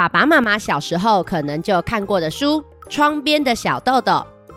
[0.00, 2.58] 爸爸妈妈小时候可能就看过的书
[2.88, 4.12] 《窗边的小豆豆》。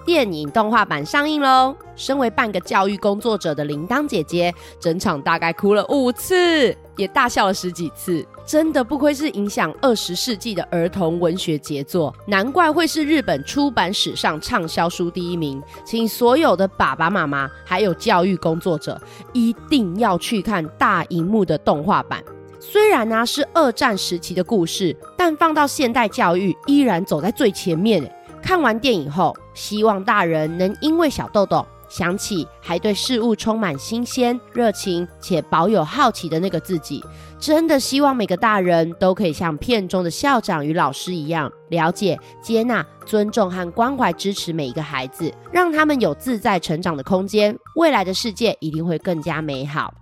[0.06, 1.76] 电影动画版上映喽！
[1.98, 8.26] 身为半个教育工作者的铃铛姐姐，整场大概哭了五次，也大笑了十几次。
[8.46, 15.62] 真的不愧是影响二十世纪的儿童文学杰作，难怪会是日本出版史上畅销书第一名。
[15.84, 18.98] 请所有的爸爸妈妈还有教育工作者
[19.34, 22.24] 一定要去看大荧幕的动画版。
[22.66, 28.02] 虽然呢、是二战时期的故事，但放到现代教育依然走在最前面。
[28.42, 37.04] 看完电影后，希望大人能因为小豆豆想起还对事物充满新鲜热情且保有好奇的那个自己。
[37.38, 47.54] 真的希望每个大人都可以像片中的校长与老师一样，了解、接纳、尊重和关怀支持每一个孩子，让他们有自在成长的空间。
[47.76, 49.94] 未来的世界一定会更加美好。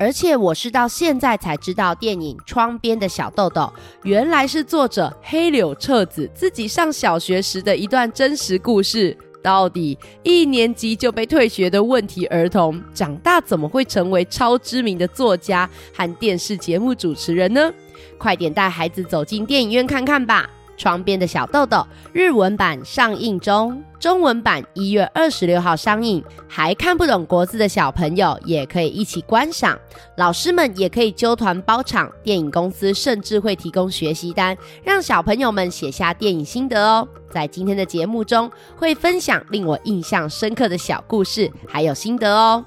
[0.00, 3.60] 而且我是到现在才知道，电影《窗边的小豆豆》
[4.02, 9.14] 原来是作者黑柳彻子自己上小学时的一段真实故事。
[9.42, 17.70] 到底一年级就被退学的问题儿童，长大怎么会成为超知名的作家和电视节目主持人呢？
[18.16, 20.48] 快点带孩子走进电影院看看吧！
[20.80, 26.24] 窗边的小豆豆，日文版上映中，中文版一月二十六号上映。
[26.48, 29.78] 还看不懂国字的小朋友也可以一起观赏，
[30.16, 37.06] 老师们也可以揪团包场，电影公司甚至会提供学习单，让小朋友们写下电影心得哦。
[37.30, 42.64] 在今天的节目中，会分享令我印象深刻的小故事，还有心得哦。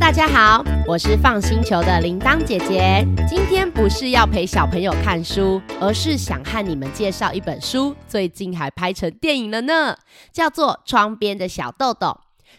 [0.00, 3.06] 大家好，我是放星球的铃铛姐姐。
[3.28, 9.96] 今天不是要陪小朋友看书，而是想和你们介绍一本书，最近还拍成电影了呢，
[10.32, 12.06] 叫做《窗边的小豆豆》，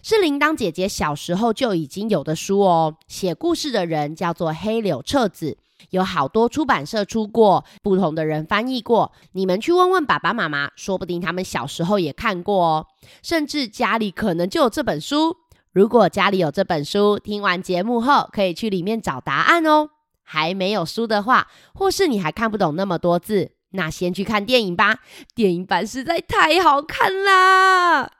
[0.03, 2.95] 是铃铛姐姐小时候就已经有的书哦。
[3.07, 5.57] 写故事的人叫做黑柳彻子，
[5.89, 9.11] 有好多出版社出过，不同的人翻译过。
[9.31, 12.87] 你们去问问爸爸妈妈，说不定他们小时候也看过哦，
[13.23, 15.37] 甚至家里可能就有这本书。
[15.71, 19.89] 如果家里有这本书，听完节目后可以去里面找答案哦。
[20.23, 24.99] 还没有书的话，或是你还看不懂那么多字，那先去看电影吧。
[25.33, 28.11] 电影版实在太好看啦！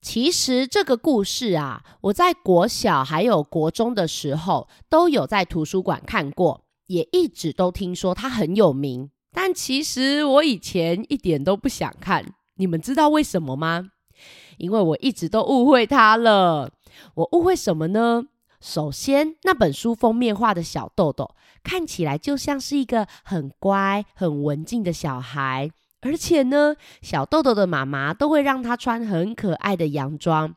[0.00, 9.10] 其实这个故事啊，我在国小还有国中的时候都有在图书馆看过，也一直都听说它很有名。
[9.32, 13.91] 但其实我以前一点都不想看，你们知道为什么吗？
[14.62, 16.70] 因为我一直都误会他了，
[17.14, 18.26] 我误会什么呢？
[18.60, 21.34] 首先，那本书封面画的小豆豆
[21.64, 25.68] 看起来就像是一个很乖、很文静的小孩，
[26.02, 30.54] 而且呢，小豆豆的妈妈都会让他穿很可爱的洋装。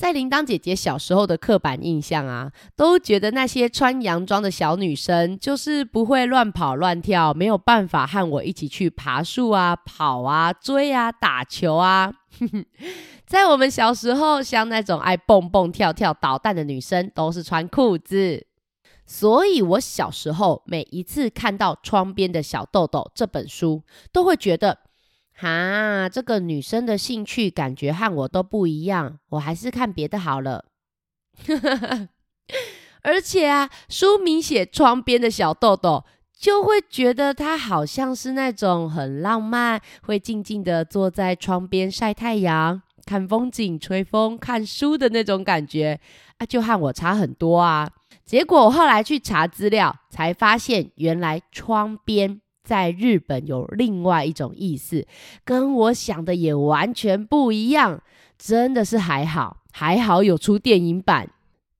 [0.00, 12.14] 在铃铛姐姐小时候的刻板印象啊，都觉得那些穿洋装的小女生就是不会乱跑乱跳，没有办法和我一起去爬树啊、跑啊、追啊、打球啊。
[13.28, 18.46] 在我们小时候，像那种爱蹦蹦跳跳捣蛋的女生，都是穿裤子。
[19.04, 24.78] 所以我小时候每一次看到《窗边的小豆豆》这本书，都会觉得。
[25.40, 30.66] 哈，这个女生的兴趣感觉和我都不一样，我还是看别的好了。
[33.02, 36.04] 而且啊，书名写窗边的小豆豆，
[36.38, 45.98] 就会觉得她好像是那种很浪漫，会静静的坐在窗边晒太阳、看风景、吹风、看书的那种感觉
[46.36, 47.90] 啊，就和我差很多啊。
[48.26, 52.42] 结果我后来去查资料，才发现原来窗边。
[52.62, 55.06] 在日本有另外一种意思，
[55.44, 58.02] 跟我想的也完全不一样，
[58.38, 61.30] 真的是还好，还好有出电影版。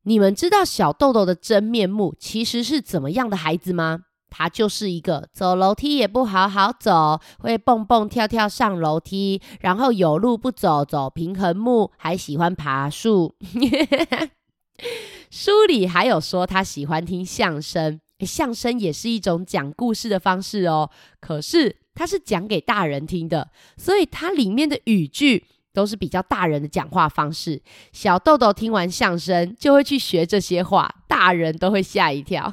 [0.04, 4.00] 你们知道小豆豆的真面目其实是怎么样的孩子吗？
[4.30, 13.34] 他就是一个走楼梯也不好好走，会蹦蹦跳跳上楼梯，然后有路不走，走平衡木，还喜欢爬树。
[15.30, 18.00] 书里还有说他喜欢听相声。
[18.26, 20.90] 相声也是一种讲故事的方式哦，
[21.20, 27.62] 可是它是讲给大人听的，所以它里面的语句都是比较大人的讲话方式。
[27.92, 32.52] 小豆豆听完相声就会去学这些话，大人都会吓一跳。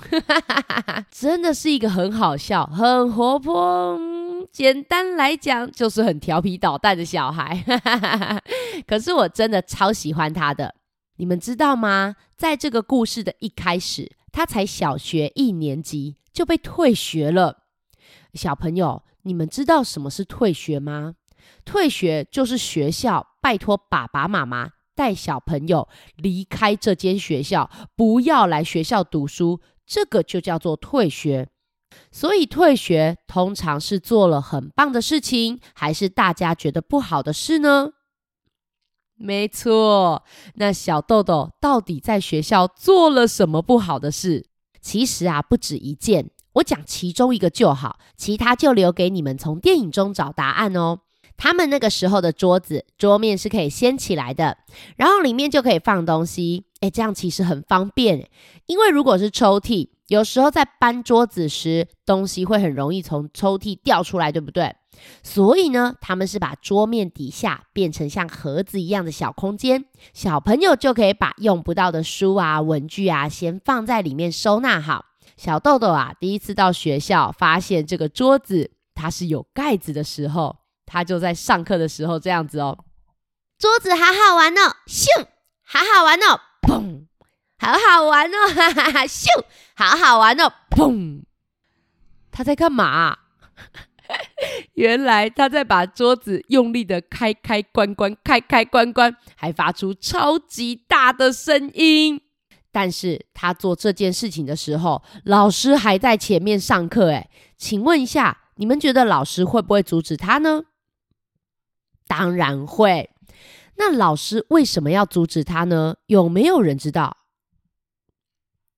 [1.11, 3.99] 真的是一个很好笑、很活泼，
[4.51, 7.63] 简单来讲就是很调皮捣蛋的小孩。
[8.85, 10.75] 可是我真的超喜欢他的，
[11.17, 12.15] 你们知道吗？
[12.35, 14.11] 在这个故事的一开始。
[14.37, 17.63] 他才小学一年级就被退学了。
[18.35, 21.15] 小朋友，你们知道什么是退学吗？
[21.65, 31.49] 退学就是学校拜托爸爸妈妈带小朋友离开这间学校，不要来学校读书，这个就叫做退学。
[32.11, 37.93] 所以退学通常是做了很棒的事情，还是大家觉得不好的事呢？
[39.17, 40.23] 没错，
[40.55, 44.45] 那小豆豆到底在学校做了什么不好的事？
[44.79, 46.29] 其实啊，不止一件。
[46.53, 50.99] 我讲其中一个就好，其他就留给你们从电影中找答案哦。
[51.35, 54.57] 他们那个时候的桌子，桌面是可以掀起来的，
[54.95, 56.65] 然后里面就可以放东西。
[56.81, 58.27] 诶，这样其实很方便，
[58.65, 64.75] 因为如果是抽屉，有时候在搬桌子时，东西会很容易从抽屉掉出来，对不对？
[65.23, 75.05] 所以呢，他们是把桌面底下变成像盒子一样的小空间，小朋友就可以把用不到的书啊、文具啊，先放在里面收纳好。
[75.35, 82.85] 小豆豆啊，第一次到学校发现这个桌子它是有盖子的时候，他就在上课的时候这样子哦，
[83.59, 85.05] 桌子好好玩哦，咻，
[85.63, 87.05] 好好玩哦，砰，
[87.59, 89.27] 好好玩哦，哈哈哈，咻，
[89.75, 91.23] 好好玩哦，砰，
[92.31, 93.17] 他在干嘛？
[94.73, 102.21] 原来他在把桌子用力的开开关关，开开关关，还发出超级大的声音。
[102.71, 107.11] 但是他做这件事情的时候，老师还在前面上课。
[107.11, 110.63] 哎，请问一下，你们觉得老师会不会阻止他呢？
[112.07, 113.09] 当然会。
[113.77, 115.95] 那老师为什么要阻止他呢？
[116.05, 117.16] 有没有人知道？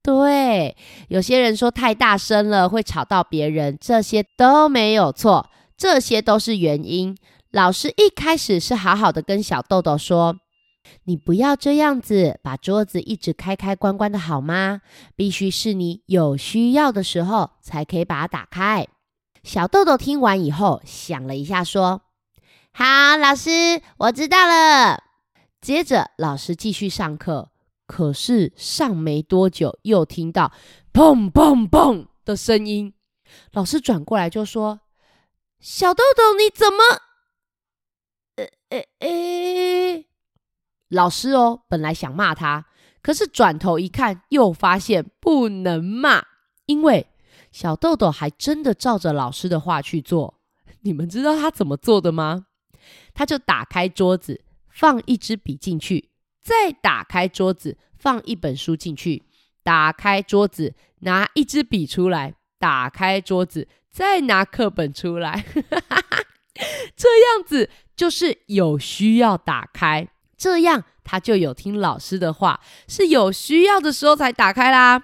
[0.09, 0.75] 对，
[1.09, 5.47] 有些人说太大声了会吵到别人，这些都没有错，
[5.77, 7.15] 这些都是原因。
[7.51, 10.37] 老师一开始是好好的跟小豆豆说
[11.05, 14.81] ：“你不要这样子，把桌子一直开开关关的好吗？
[15.15, 18.87] 必须是你有需要的时候才可以把它打开。”
[19.43, 22.01] 小豆豆听完以后想了一下，说
[22.73, 25.03] ：“好，老师，我知道了。”
[25.61, 27.49] 接着老师继续上课。
[27.89, 30.53] 可是上没多久，又听到
[30.93, 32.93] 砰砰砰的声音。
[33.51, 34.81] 老师转过来就说
[35.59, 36.77] ：“小豆豆，你怎么？”
[38.37, 40.05] 呃呃呃，
[40.89, 42.67] 老师哦，本来想骂他，
[43.01, 46.23] 可是转头一看，又发现不能骂，
[46.67, 47.07] 因为
[47.51, 50.39] 小豆豆还真的照着老师的话去做。
[50.81, 52.45] 你们知道他怎么做的吗？
[53.15, 56.08] 他就打开桌子，放一支笔进去。
[56.41, 59.23] 再打开桌子，放一本书进去；
[59.63, 65.45] 打开桌子，拿一支笔出来；打开桌子，再拿课本出来。
[66.95, 70.07] 这样子就是有需要打开，
[70.37, 75.01] 这样他就有听老师的话，是有需要的时候才打开啦。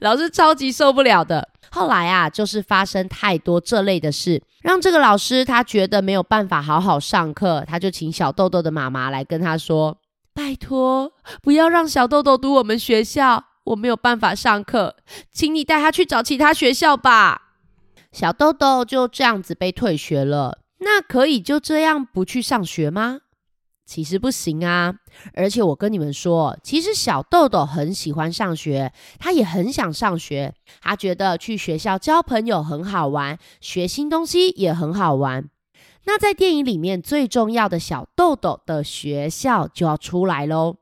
[0.00, 1.48] 老师超级受不了的。
[1.70, 9.98] 后来啊，就是发生太多这类的事，让这个老师他觉得没有办法好好上课，他就请小豆豆的妈妈来跟他说
[10.32, 11.12] ：“拜托，
[11.42, 14.96] 不要让小豆豆读我们学校，我没有办法上课，
[15.30, 17.42] 请你带他去找其他学校吧。”
[18.10, 20.60] 小豆豆就这样子被退学了。
[20.80, 23.18] 那可以就这样不去上学吗？
[23.88, 24.94] 其实不行啊，
[25.32, 30.52] 而且我跟你们说，其实小豆豆很喜欢上学，他也很想上学，
[30.82, 35.48] 他觉得去学校交朋友很好玩，学新东西也很好玩。
[36.04, 40.76] 那在电影里面最重要的小豆豆的学校就要出来喽，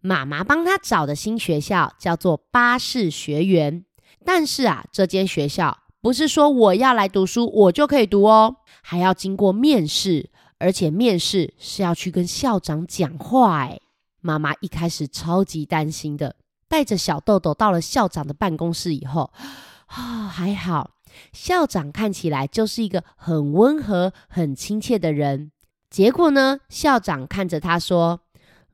[0.00, 3.84] 妈妈帮他找的新学校叫做巴士学园，
[4.24, 10.30] 但是啊，这间学校不是说我要来读书我就可以读哦，还要经过面试。
[10.58, 13.80] 而且面试是要去跟校长讲话诶，
[14.20, 16.36] 妈妈一开始超级担心的，
[16.68, 19.30] 带着小豆豆到了校长的办公室以后，
[19.86, 20.90] 啊、还好，
[21.32, 25.52] 校长看起来就是一个很温和、很亲切的人。
[25.88, 28.20] 结果呢，校长看着他说：“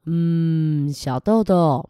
[0.06, 1.88] 嗯，小豆豆，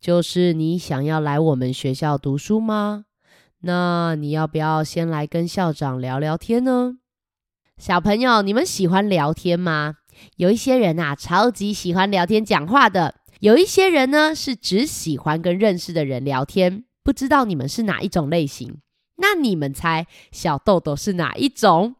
[0.00, 3.04] 就是你想要来我们学校读书吗？
[3.60, 6.96] 那你要不要先来跟校长聊聊天呢？”
[7.76, 9.96] 小朋友，你们喜欢聊天吗？
[10.36, 16.84] 有一些人啊，超级喜欢聊天讲话的；有一些人呢，是只喜欢跟认识的人聊天。
[17.02, 18.78] 不知道你们是哪一种类型？
[19.16, 21.96] 那你们猜小豆豆是哪一种？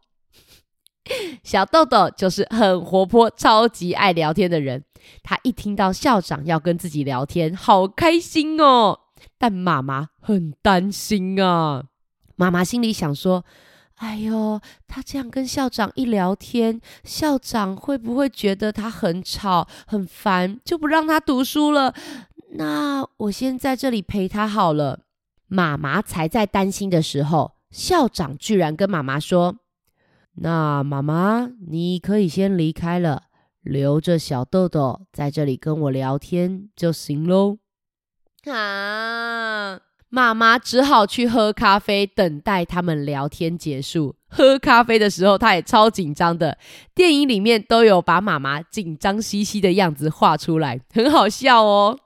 [1.43, 4.85] 小豆豆就是很活泼、超级爱聊天的人。
[5.25, 9.01] 他一听到校长要跟自己聊天，好开心哦！
[9.37, 11.87] 但妈妈很担心啊。
[12.37, 13.45] 妈妈心里想说。
[14.05, 21.95] 哎呦，他这样跟校长一聊天，校长会不会觉得他很吵、很烦，就不让他读书了？
[22.57, 25.01] 那我先在这里陪他好了。
[25.47, 29.57] 妈妈才在担心的时候，校长居然跟妈妈说
[30.37, 33.25] ：“那妈妈，你可以先离开了，
[33.63, 37.57] 留着小豆豆在这里跟我聊天就行喽。
[38.45, 39.81] 啊！
[40.15, 44.15] 妈妈只好去喝咖啡，等待他们聊天结束。
[44.29, 46.57] 喝咖啡的时候，她也超紧张的。
[46.95, 51.99] 电影里面都有把妈妈紧张兮兮的样子画出来，很好笑哦。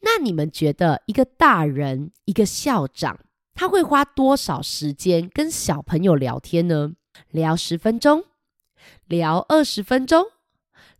[0.00, 3.18] 那你们觉得，一个大人，一个校长，
[3.54, 6.92] 他会花多少时间跟小朋友聊天呢？
[7.30, 8.24] 聊十分钟，
[9.06, 10.24] 聊二十分钟，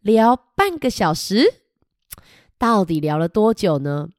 [0.03, 1.55] 聊半个小时，
[2.59, 4.11] 到底聊了多久呢？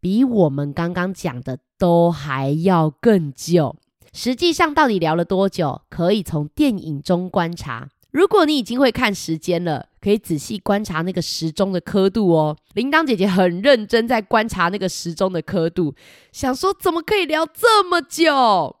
[0.00, 3.76] 比我们刚刚讲的都还要更久。
[4.12, 7.88] 实际上，到底聊了多久，可以从电影中观察。
[8.10, 12.56] 如果你已经会看时间了，可以仔细观察那个时钟的刻度哦。
[12.72, 15.94] 铃铛姐姐很认真在观察那个时钟的刻度，
[16.32, 18.76] 想说怎么可以聊这么久？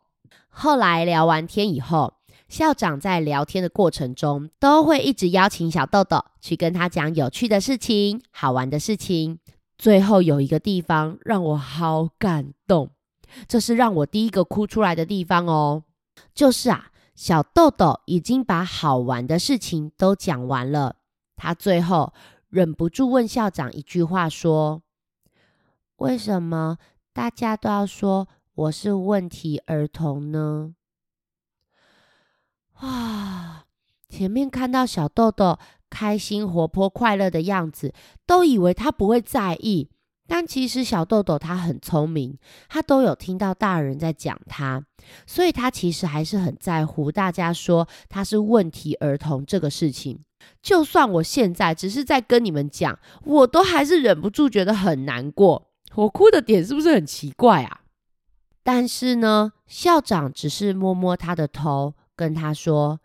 [0.48, 2.14] 后来聊完天以后，
[2.48, 9.38] 校长在聊天的过程中，都会一直邀请小豆豆去跟他讲有趣的事情、好玩的事情。
[9.78, 12.90] 最后有一个地方让我好感动，
[13.46, 15.84] 这是让我第一个哭出来的地方哦。
[16.34, 20.96] 就是啊，小豆豆已经把好玩的事情都讲完了，
[21.36, 22.12] 他最后
[22.48, 24.82] 忍不住问校长一句话说
[25.98, 26.78] ：“为什么
[27.12, 30.74] 大家都要说我是问题儿童呢？”
[32.82, 33.64] 哇！
[34.08, 35.58] 前面看到小豆豆
[35.90, 37.92] 开心、活泼、快乐的样子，
[38.26, 39.88] 都以为他不会在意。
[40.26, 42.36] 但其实小豆豆他很聪明，
[42.68, 44.84] 他都有听到大人在讲他，
[45.26, 50.20] 所以他其实还是很在乎大家说他是问题儿童这个事情。
[50.62, 55.70] 就算我现在只是在跟你们讲，我都还是忍不住觉得很难过。
[55.94, 57.80] 我哭的点是不是很奇怪啊？
[58.62, 61.94] 但是呢，校长只是摸摸他的头。
[62.18, 62.98] 跟他说：“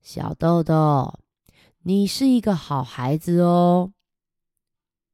[0.00, 1.12] 小豆豆，
[1.84, 3.92] 你是一个好孩子哦。”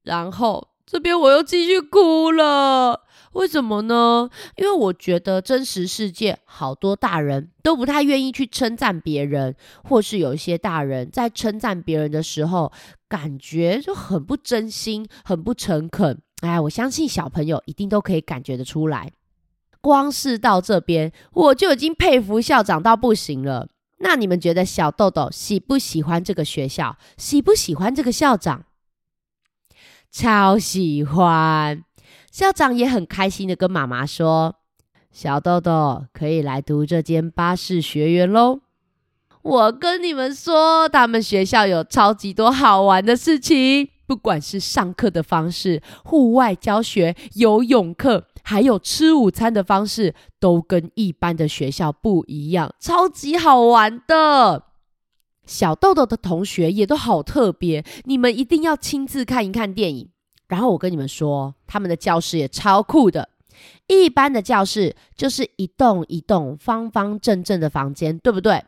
[0.02, 3.02] 然后这边我又继续哭了。
[3.32, 4.28] 为什么呢？
[4.56, 12.72] 因为我觉得真实世界好多大人都不太愿意去称赞别人，或是有一些大人在称赞别人的时候，
[13.08, 16.20] 感觉就很不真心、很不诚恳。
[16.40, 19.12] 哎，我相信小朋友一定都可以感觉得出来。
[19.80, 23.68] 光是到这边，我就已经佩服校长到不行了。
[24.02, 26.96] 那你们觉得小豆豆喜不喜欢这个学校？
[27.16, 28.64] 喜不喜欢这个校长？
[30.10, 31.84] 超喜欢！
[32.32, 34.56] 校长也很开心的跟妈妈说
[35.12, 38.60] ：“小豆豆可以来读这间巴士学园喽。”
[39.42, 48.26] 我跟你们说，他们学校有超级多好玩的事情，不管是上课的方式、户外教学、游泳课。
[48.42, 54.64] 还有吃午餐的方式都跟一般的学校不一样，超级好玩的。
[55.46, 60.08] 小豆豆的同学也都好特别，你们一定要亲自看一看电影。
[60.48, 63.28] 然后我跟你们说，他们的教室也超酷的。
[63.86, 68.64] 一般的教室就是一栋一栋方方正正的房间，对不对？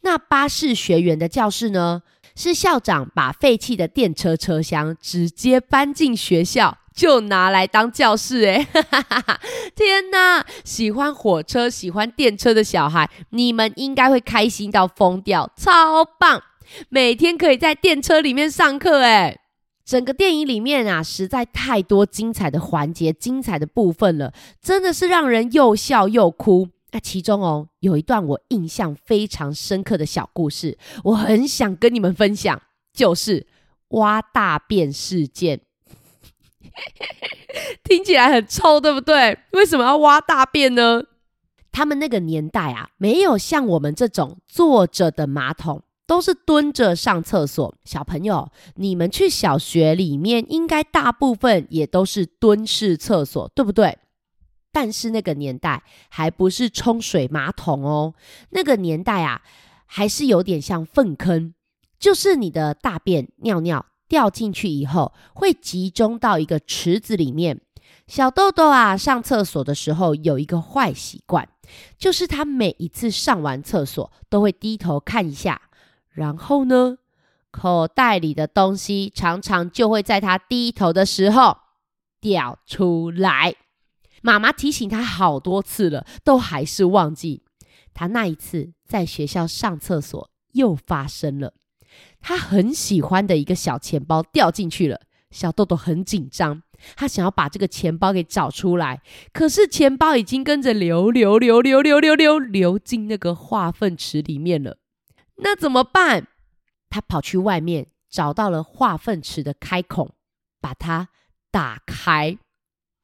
[0.00, 2.02] 那巴士学员的教室呢，
[2.36, 6.78] 是校长把废弃的电车车厢直接搬进学校。
[6.94, 8.66] 就拿来当教室诶，
[9.76, 10.42] 天哪！
[10.64, 16.42] 喜欢火车、喜欢电车的小孩，你们应该会开心到疯掉，超棒！
[16.88, 19.38] 每天可以在电车里面上课诶，
[19.84, 26.70] 整个电影里面啊，实在太多精彩的环节、精彩的部分了，真的是让人又笑又哭。
[26.96, 32.58] 那其中哦，有一段我印象非常深刻的小故事，我很想跟你们分享，
[32.94, 33.46] 就是
[33.88, 35.60] 挖大便事件。
[37.84, 39.38] 听起来很臭，对不对？
[39.52, 41.02] 为什么要挖大便呢？
[41.70, 47.74] 他们那个年代啊，没有像我们这种坐着的马桶，都是蹲着上厕所。
[47.84, 53.98] 小朋友，你们去小学里面，应该大部分也都是蹲式厕所，对不对？
[54.76, 58.12] 但是那个年代还不是冲水马桶哦，
[58.50, 59.40] 那个年代啊，
[59.86, 61.54] 还是有点像粪坑，
[61.98, 63.86] 就是你的大便尿尿。
[64.06, 67.62] 掉进去以后，会集中到一个池子里面。
[68.06, 71.48] 小豆豆啊，上厕所的时候有一个坏习惯，
[71.96, 75.62] 就是他每一次上完厕所都会低头看一下，
[76.10, 76.98] 然后呢，
[77.50, 81.56] 口袋里的东西常常就会在他低头的时候
[82.20, 83.56] 掉出来。
[84.26, 87.44] 妈妈提醒他好多次了，都还是忘记。
[87.94, 91.54] 他那一次在学校上厕所又发生了。
[92.20, 96.62] 他很喜欢的一个小钱包掉进去了，小豆豆很紧张，
[96.96, 99.00] 他想要把这个钱包给找出来，
[99.32, 104.78] 可是钱包已经跟着流流流流流流流流进那个化粪池里面了。
[105.36, 106.26] 那怎么办？
[106.90, 110.12] 他跑去外面找到了化粪池的开孔，
[110.60, 111.08] 把它
[111.50, 112.36] 打开，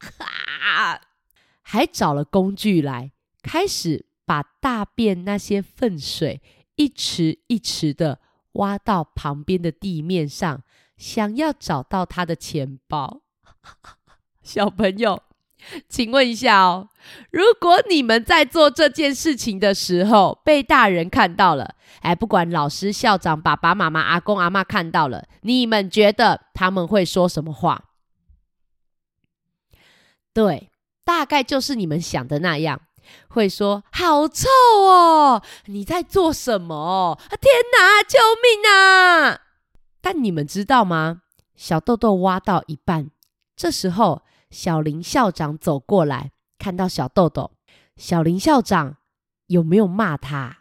[0.00, 1.00] 哈，
[1.72, 6.42] 还找了工具来，开始把大便那些粪水
[6.76, 8.20] 一池一池的
[8.52, 10.62] 挖到旁边的地面上，
[10.98, 13.22] 想要找到他的钱包。
[14.44, 15.22] 小朋友。
[15.88, 16.88] 请问一下哦，
[17.30, 27.90] 如果你们在做这件事情的时候被大人看到了，哎，不管老师、校长、爸爸妈妈、阿公阿妈看到了，你们觉得他们会说什么话？
[30.34, 30.71] 对，
[31.04, 32.80] 大概就是你们想的那样，
[33.28, 37.18] 会说“好臭哦，你在做什么？
[37.40, 39.40] 天哪，救命啊！”
[40.00, 41.22] 但你们知道吗？
[41.54, 43.10] 小豆豆挖到一半，
[43.56, 44.22] 这时候。
[44.52, 47.52] 小林校长走过来，看到小豆豆，
[47.96, 48.98] 小林校长
[49.46, 50.58] 有没有骂他？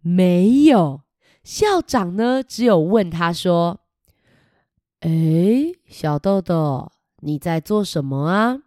[0.00, 1.02] 没有，
[1.42, 3.80] 校长呢，只有问他说
[5.02, 8.58] ：“哎，小豆豆，你在做什么啊？”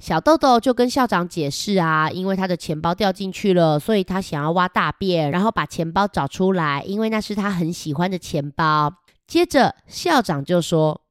[0.00, 8.92] 小豆豆就跟校长解释啊，因为他的钱包掉进去了，所以他想要挖大便，然后把钱包找出来，因为那是他很喜欢的钱包。
[9.28, 11.02] 接着校长就说。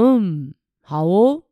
[0.00, 1.42] 嗯，好哦，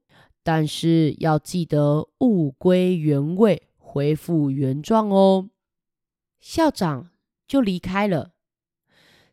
[0.44, 5.48] 但是要记得物归原位，恢复原状哦。
[6.38, 7.08] 校长
[7.48, 8.30] 就离开了。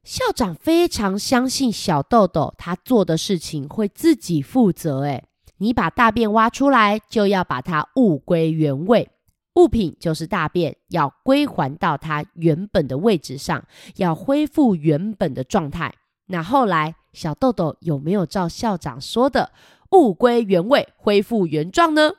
[0.03, 5.01] 校长非常相信小豆豆，他做的事情会自己负责。
[5.01, 5.23] 诶，
[5.63, 9.09] 你把大便挖出来，就要把它物归原位，
[9.55, 13.63] 物品就是大便，要归还到它原本的位置上，
[13.95, 15.93] 要恢复原本的状态。
[16.27, 16.95] 那后来。
[17.13, 19.51] 小豆豆有没有照校长说的
[19.91, 22.13] 物归原位，恢复原状呢？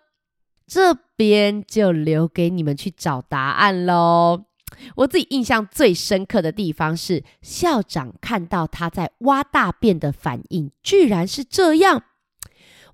[0.68, 4.44] 这边就留给你们去找答案喽。
[4.94, 12.04] 我自己印象最深刻的地方是，校长看到他在挖大便的反应，居然是这样，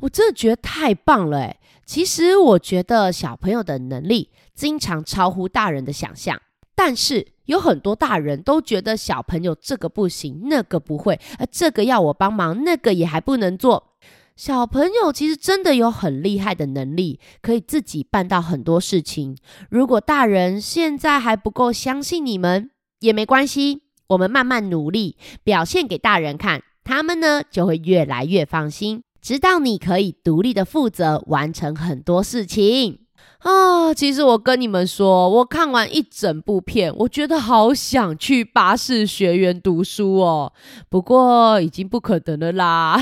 [0.01, 1.61] 我真的觉得太棒了诶。
[1.85, 6.41] 其实我觉得小朋友的能力经常超乎大人的想象，
[6.75, 7.29] 但是。
[7.47, 13.95] 有很多大人都觉得小朋友这个不行，那个不会，呃，这个要我帮忙，那个也还不能做。
[14.37, 19.37] 小朋友其实真的有很厉害的能力，可以自己办到很多事情。
[19.69, 33.00] 如果大人现在还不够相信你们，也没关系，我们慢慢努力，表现给大人看，他们呢就会越来越放心，直到你可以独立的负责完成很多事情。
[33.40, 40.52] 啊，其实我跟你们说，我看完一整部片，我觉得好想去巴士学院读书哦。
[40.90, 42.98] 不过已经不可能了啦。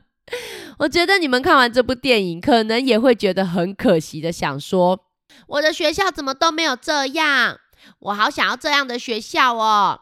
[0.80, 4.98] 我觉得你们看完这部电影，可能也会觉得很可惜的，想说
[5.46, 7.58] 我的学校怎么都没有这样，
[8.00, 10.00] 我好想要这样的学校哦。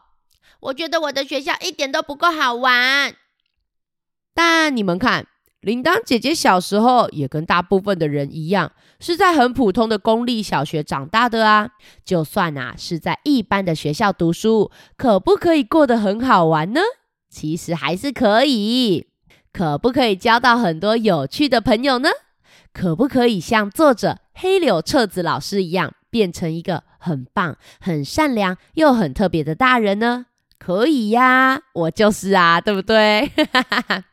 [0.61, 3.13] 我觉得我的学校一点都不够好玩。
[4.33, 5.27] 但你们看。
[5.63, 11.69] 铃铛姐姐小时候也跟大部分的人一样，是在很普通的公立小学长大的啊。
[12.03, 16.81] 就算啊是在一般的学校读书，可不可以过得很好玩呢？
[17.29, 19.07] 其实还是可以。
[19.53, 22.09] 可不可以交到很多有趣的朋友呢？
[22.73, 30.25] 可不可以像作者黑柳彻子老师一样，变成一个很棒、很善良又很特别的大人呢？
[30.59, 33.31] 可以呀，我就是啊，对不对？
[33.35, 34.03] 哈哈哈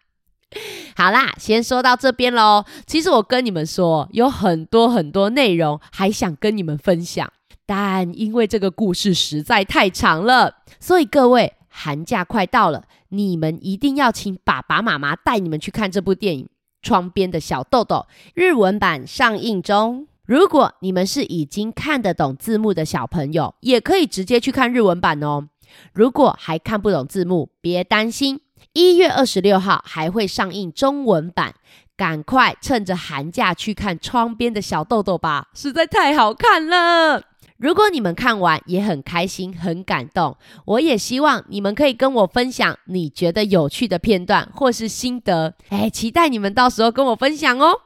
[0.97, 2.65] 好啦，先说到这边喽。
[2.87, 7.33] 其实我跟你们说，有很多很多内容还想跟你们分享，
[7.67, 16.45] 但因为这个故事实在太长了，所以各位寒假快到了，你们一定要请爸爸妈妈带你们去看这部电影
[16.83, 17.97] 《窗边的小豆豆》
[18.35, 20.09] 日文版上映中。
[20.27, 25.49] 如果你们是已经看得懂字幕的小朋友，也可以直接去看日文版哦。
[25.93, 28.41] 如果还看不懂字幕，别担心。
[28.73, 31.55] 一月二十六号还会上映中文版，
[31.97, 37.23] 赶快趁着寒假去看《窗边的小豆豆》吧，实在太好看了。
[37.59, 45.55] 如果你们看完也很开心、很感动，我也希望你们可以跟我分享你觉得有趣的片段或是心得。
[45.69, 47.81] 哎，期待你们到时候跟我分享哦。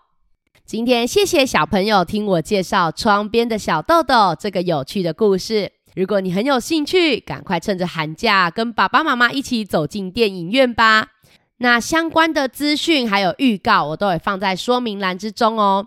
[0.64, 5.72] 今天谢谢小朋友听我介绍《窗边的小豆豆》这个有趣的故事。
[5.94, 11.08] 如果你很有兴趣，赶快趁着寒假跟爸爸妈妈一起走进电影院吧。
[11.58, 15.86] 那相关的资讯还有预告，我都会放在说明栏之中哦。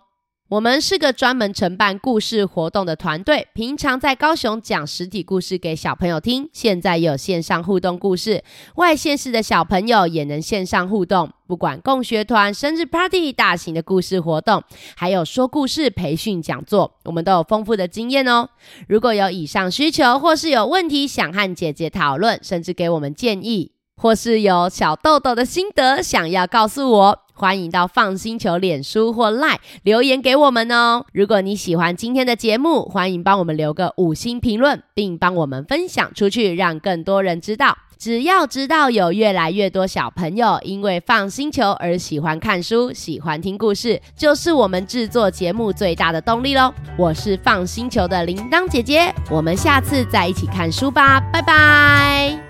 [0.49, 8.41] 我们是个专门承办故事活动的团队，平常在高雄讲实体故事给小朋友听，现在有线上互动故事，
[8.75, 11.29] 外县市的小朋友也能线上互动。
[11.47, 14.63] 不管共学团、生日 party、 大型的故事活动，
[14.95, 18.47] 还有说故事培训讲座，我们都有丰富的经验哦。
[18.88, 31.06] 如果有以上需求，或是有问题想和姐姐讨论，甚至给我们建议，或是有小豆豆的心得想要告诉我，欢迎到 FUN 星球脸书或 Line 留言给我们哦。
[31.13, 37.78] 如果你喜欢今天的节目，欢迎帮我们留个五星评论，并帮我们分享出去，让更多人知道。
[38.00, 46.73] 只要知道有越来越多小朋友因为 FUN 星球而喜欢看书、喜欢听故事，就是我们制作节目最大的动力喽。
[46.97, 52.46] 我是 FUN 星球的铃铛姐姐，我们下次再一起看书吧，拜拜。